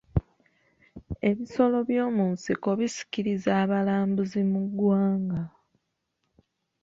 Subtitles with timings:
[1.29, 5.41] Ebisolo by'omu nsiko bisikiriza abalambuzi mu ggwanga